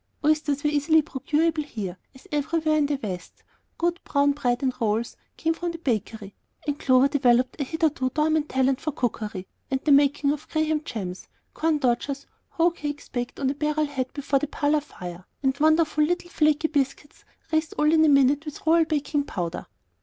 Oysters 0.25 0.63
were 0.63 0.71
easily 0.71 1.03
procurable 1.03 1.63
there, 1.75 1.95
as 2.15 2.27
everywhere 2.31 2.75
in 2.75 2.87
the 2.87 2.99
West; 3.03 3.43
good 3.77 3.99
brown 4.03 4.31
bread 4.31 4.63
and 4.63 4.73
rolls 4.81 5.15
came 5.37 5.53
from 5.53 5.73
the 5.73 5.77
bakery; 5.77 6.33
and 6.65 6.79
Clover 6.79 7.07
developed 7.07 7.61
a 7.61 7.63
hitherto 7.63 8.09
dormant 8.11 8.49
talent 8.49 8.81
for 8.81 8.91
cookery 8.93 9.45
and 9.69 9.79
the 9.83 9.91
making 9.91 10.31
of 10.31 10.49
Graham 10.49 10.83
gems, 10.83 11.27
corn 11.53 11.77
dodgers, 11.77 12.25
hoe 12.49 12.71
cakes 12.71 13.09
baked 13.09 13.39
on 13.39 13.51
a 13.51 13.53
barrel 13.53 13.85
head 13.85 14.11
before 14.13 14.39
the 14.39 14.47
parlor 14.47 14.81
fire, 14.81 15.23
and 15.43 15.55
wonderful 15.59 16.03
little 16.03 16.31
flaky 16.31 16.67
biscuits 16.69 17.23
raised 17.51 17.75
all 17.77 17.93
in 17.93 18.03
a 18.03 18.09
minute 18.09 18.43
with 18.43 18.65
Royal 18.65 18.85
Baking 18.85 19.23
Powder. 19.25 19.67